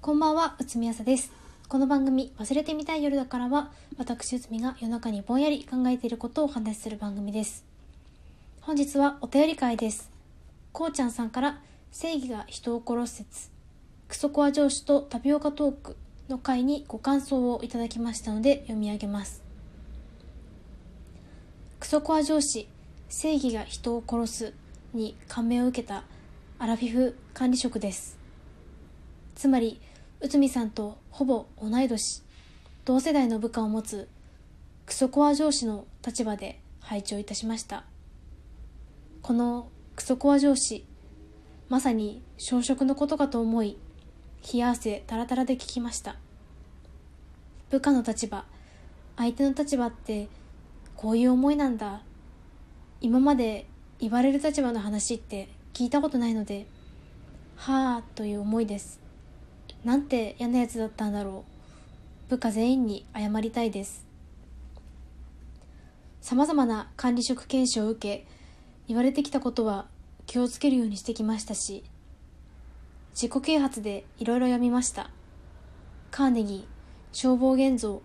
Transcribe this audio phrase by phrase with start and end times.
[0.00, 1.32] こんばんは、うつみあさです。
[1.66, 7.64] この番組、忘れてみたい夜だからは、私うつみが夜中にぼんやり考えていることをお話しする番組です。
[8.60, 10.08] 本日はお便り会です。
[10.72, 13.50] こうちゃんさんから、正義が人を殺す説、
[14.06, 15.96] クソコア上司とタピオカトーク
[16.28, 19.42] の回にご感想をいただきましたので読み上げます。
[21.80, 22.68] クソコア上司、
[23.08, 24.54] 正義が人を殺す
[24.94, 26.04] に感銘を受けた
[26.60, 28.16] アラフィフ管理職です。
[29.34, 29.80] つまり
[30.20, 32.22] 内海さんとほぼ同い年。
[32.84, 34.08] 同世代の部下を持つ
[34.84, 37.84] クソコア上司の立場で配置をいたしました。
[39.22, 40.84] このクソコア上司
[41.68, 43.76] まさに小食のことかと思い
[44.52, 46.16] 冷や汗タラタラで聞きました。
[47.70, 48.44] 部下の立場
[49.16, 50.28] 相手の立場って
[50.96, 52.00] こういう思いなんだ。
[53.00, 53.66] 今まで
[54.00, 56.66] 言われる立場の話って聞いたことないので
[57.54, 59.06] はあという思いです。
[59.84, 61.44] なんて嫌なやつだったんだろ
[62.28, 62.30] う。
[62.30, 64.06] 部下全員に謝りたいです。
[66.20, 68.26] 様々な管理職研修を受け、
[68.86, 69.86] 言われてきたことは
[70.26, 71.84] 気をつけるようにしてきましたし、
[73.14, 75.10] 自己啓発でいろいろ読みました。
[76.10, 76.64] カーネギー、
[77.12, 78.02] 消防現像、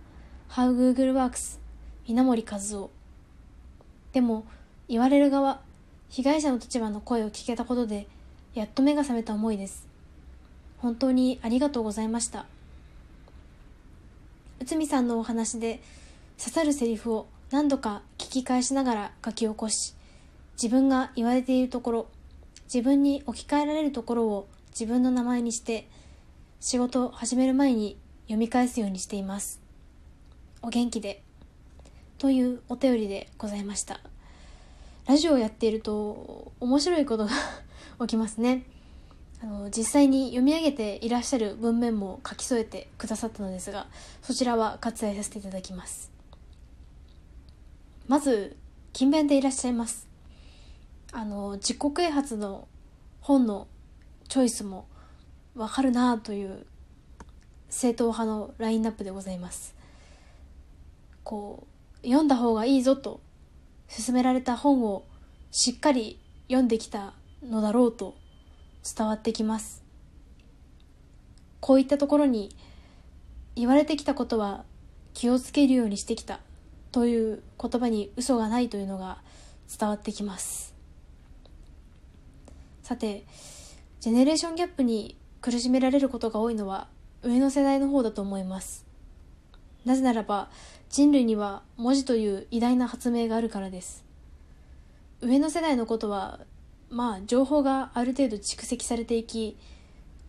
[0.50, 1.59] How Google Works、
[2.05, 2.92] 稲森和夫。
[4.11, 4.45] でも、
[4.88, 5.61] 言われる側、
[6.09, 8.08] 被害者の立場の声を聞けたことで、
[8.53, 9.92] やっと目が覚めた思いです。
[10.84, 12.45] 本当にありがとうございました。
[14.59, 15.81] 内海さんのお話で
[16.38, 19.95] 刺さるセリフを何度か聞き返しながら書き起こし、
[20.61, 22.08] 自分が言われているところ、
[22.66, 25.88] 自分に置き換えられるところを自分の名前にして、
[26.59, 29.61] 仕事を始める前に読み返すようにしています。
[30.61, 31.23] お元気で。
[32.17, 34.02] というお便りでございました。
[35.08, 37.31] ラジオをやっていると面白いことが
[38.02, 38.66] 起きますね。
[39.44, 43.88] あの実際に読み上げていらっしゃる文面も書き添えてくださったのですが
[44.22, 46.11] そちらは割愛させていただきます。
[48.08, 48.55] まず
[48.94, 50.08] 勤勉でいらっしゃいます。
[51.11, 52.70] あの自己啓発の
[53.20, 53.67] 本の
[54.30, 54.87] チョイスも
[55.55, 56.65] わかるなという
[57.70, 59.76] 正統派のラインナップでございます。
[61.26, 61.67] こ
[62.02, 63.20] う読んだ方がいいぞと
[63.93, 65.03] 勧められた本を
[65.52, 66.17] しっかり
[66.48, 68.23] 読んできたのだろうと
[68.83, 69.83] 伝わってきます。
[71.60, 72.55] こういったところに
[73.55, 74.66] 言われてきたことは
[75.14, 76.39] 気をつけるようにしてきた
[76.92, 79.20] という言葉に嘘がないというのが
[79.80, 80.73] 伝わってきます。
[82.82, 83.26] さて
[84.02, 86.88] ジェネレーションギャップに苦しめられることが多いのは
[87.21, 88.86] 上の世代の方だと思います。
[89.86, 90.50] なぜならば
[90.89, 94.04] 人類には文字という偉大な発明があるからです。
[95.21, 96.42] 上の世代のことは
[96.93, 99.58] まあ情報がある程度蓄積されていき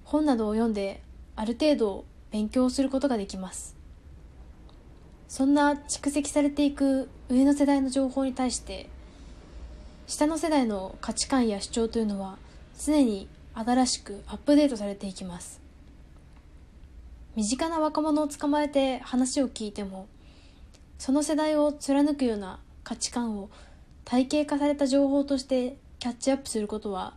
[0.02, 1.02] 本などを読んで
[1.36, 3.76] ある程度勉強することができます。
[5.28, 8.88] そんな蓄積されていく上の世代の情報に対して
[10.06, 12.38] 下の世代の価値観や主張というのは
[12.78, 15.60] 常に新しくアップデートされていきます。
[17.36, 20.06] 身近な若者を捕まえて話を聞いても
[20.98, 23.50] その世代を貫くような価値観を
[24.04, 27.14] 体系化された情報としてキャッチアップすることは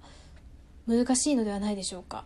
[0.87, 2.23] 難しいのではないでしょうか。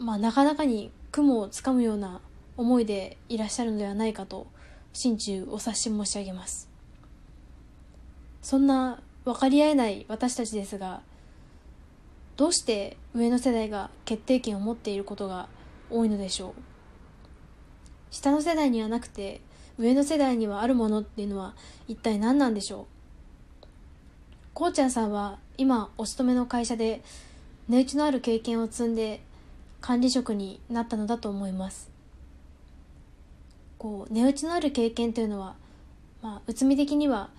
[0.00, 2.20] まあ、なかなかに雲をつかむような
[2.56, 4.48] 思いでいらっしゃるのではないかと
[4.92, 6.68] 心中お察し申し上げます。
[8.42, 11.02] そんな分かり合えない私たちですが
[12.36, 15.46] どうして上の世代が決定権を持っていることが
[15.88, 16.52] 多いのでしょう？
[18.10, 19.40] 下の世代にはなくて
[19.78, 21.54] 上の世代にはあるものっていうのは
[21.86, 22.86] 一体何なんでしょう？
[24.54, 27.02] こうちゃんさんは今お勤めの会社で
[27.68, 29.20] 値打ちのある経験を積んで
[29.80, 31.90] 管理職になったのだと思います。
[33.78, 35.54] こう値打ちのある経験というのは、
[36.22, 37.30] まあ、内海的には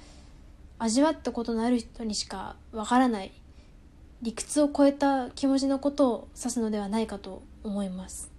[0.80, 3.32] 味わったことのある人にしかわからない
[4.22, 8.32] 理屈を超えた気持ちのことを指すのではないかと思います。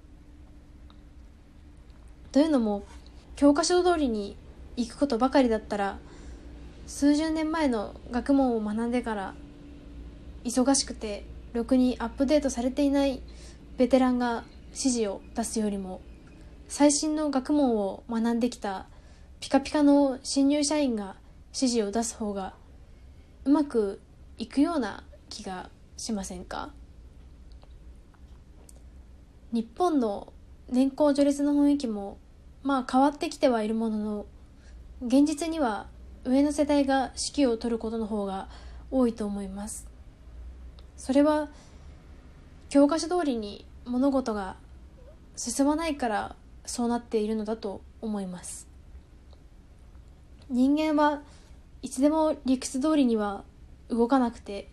[2.32, 2.82] というのも
[3.36, 4.36] 教科書通りに
[4.76, 5.98] 行くことばかりだったら
[6.86, 9.34] 数十年前の学問を学んでから
[10.44, 13.22] 忙しくてろくにアップデートされていない
[13.78, 16.00] ベテランが指示を出すよりも
[16.68, 18.86] 最新の学問を学んできた
[19.40, 21.16] ピカピカの新入社員が
[21.54, 22.54] 指示を出す方が
[23.44, 24.00] うまく
[24.38, 26.70] いくような気がしませんか？
[29.52, 30.32] 日本の
[30.68, 32.18] 年功序列の雰囲気も
[32.62, 34.26] まあ変わってきてはいるものの
[35.06, 35.86] 現実には
[36.24, 38.48] 上の世代が指揮を執ることの方が
[38.90, 39.86] 多いと思います。
[40.96, 41.48] それは
[42.68, 44.56] 教科書通りに物事が
[45.36, 48.66] 進まないからそうなっているのだと思います。
[50.48, 51.22] 人間は
[51.82, 53.44] いつでも理屈通りには
[53.88, 54.68] 動かなくて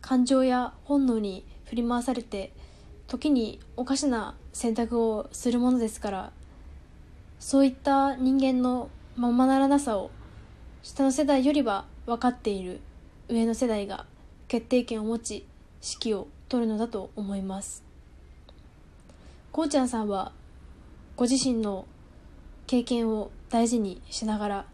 [0.00, 2.52] 感情や本能に振り回されて
[3.06, 6.32] 時におかしな選択をするものですから
[7.38, 10.10] そういった人間のままならなさを
[10.84, 12.78] 下の世代よりは分かっている
[13.30, 14.04] 上の世代が
[14.48, 15.46] 決定権を持ち
[15.82, 17.82] 指揮を取るのだと思います
[19.50, 20.32] こうちゃんさんは
[21.16, 21.86] ご自身の
[22.66, 24.66] 経験を大事にしながら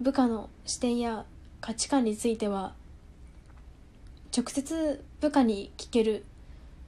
[0.00, 1.24] 部下の視点や
[1.60, 2.74] 価値観については
[4.36, 6.24] 直接部下に聞ける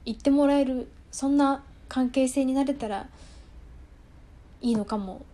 [0.03, 3.07] 言ってもらえるそんな関係性になれたら
[4.59, 5.25] いいのかも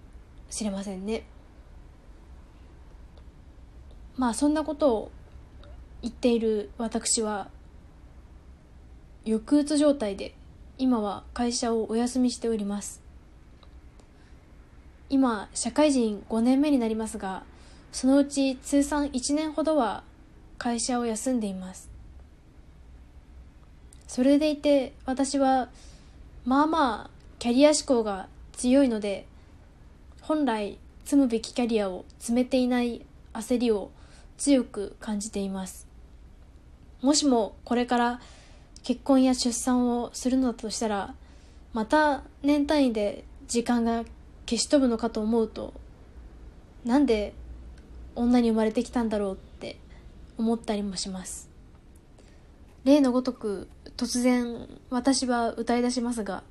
[0.51, 1.23] しれませんね。
[4.17, 5.11] まあそんなことを
[6.01, 7.49] 言っている私は
[9.25, 10.35] 抑うつ状態で
[10.77, 13.01] 今は会社をお休みしております。
[15.09, 17.43] 今社会人5年目になりますが
[17.91, 20.03] そのうち通算1年ほどは
[20.57, 21.89] 会社を休んでいます。
[24.07, 25.69] それでいて私は
[26.45, 27.09] まあまあ
[27.39, 29.25] キャリア志向が強いので
[30.21, 33.91] 本来積むべきキャリアを積めていない焦りを
[34.37, 35.87] 強く感じています。
[37.01, 38.19] もしもこれから
[38.83, 41.15] 結婚や出産をするのだとしたら
[41.73, 44.03] また年単位で時間が
[44.47, 45.73] 消し飛ぶのかと思うと
[46.83, 47.33] なんで
[48.15, 49.77] 女に生まれてきたんだろうって
[50.37, 51.49] 思ったりもします。
[52.83, 53.67] 例のごとく
[53.97, 56.43] 突然私は歌い出しますが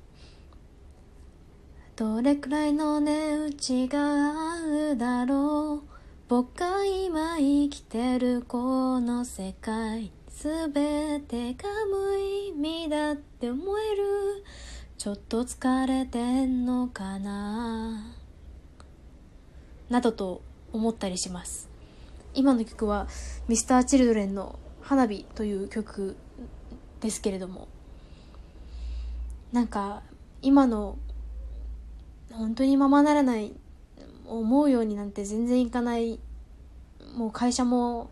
[1.95, 5.94] どれくらいの値打ちが合うだろう。
[6.27, 14.43] 僕が今生きてるこの世界すべてが無意味だって思える。
[14.97, 18.11] ちょっと疲れてんのかな？
[19.87, 20.41] などと
[20.73, 21.69] 思ったりします。
[22.33, 23.07] 今の曲は
[23.47, 26.15] Mr.Children の「花火」という曲
[27.01, 27.67] ですけれども。
[29.51, 30.01] なんか
[30.41, 30.97] 今の
[32.31, 33.53] 本当にままならない
[34.27, 36.19] 思うようになんて全然いかない。
[37.15, 38.09] もう会社も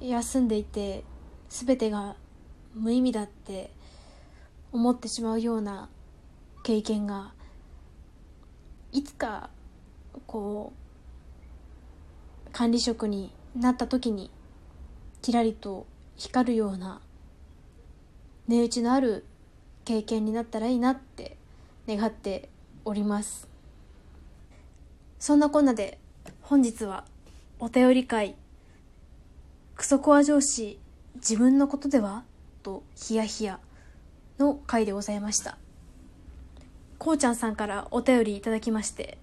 [0.00, 1.04] 休んでいて
[1.48, 2.16] 全てが
[2.74, 3.70] 無意味だって
[4.72, 5.88] 思ってしまうような
[6.62, 7.32] 経験が
[8.92, 9.50] いつか
[10.26, 10.72] こ
[12.46, 14.30] う管理職になった時に
[15.22, 15.86] キラリと
[16.16, 17.00] 光るような
[18.48, 19.24] 値打ちのある
[19.84, 21.36] 経験になったらいいなって
[21.86, 22.48] 願って
[22.84, 23.49] おります。
[25.20, 25.98] そんなこんなで
[26.40, 27.04] 本日は
[27.58, 28.36] お便り会
[29.76, 30.80] クソコア上司
[31.16, 32.24] 自分のことでは？
[32.62, 33.60] とヒヤヒヤ
[34.38, 35.58] の回でございました。
[36.98, 39.18] こうちゃんさんからお便りいただきまして。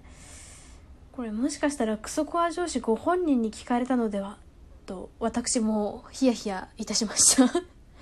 [1.10, 4.38] これもしかしたらクソコア上司ご本人に聞かれたのでは？
[4.86, 7.52] と私もヒヤヒヤいたしました。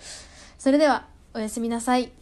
[0.58, 2.12] それではおやすみなさい。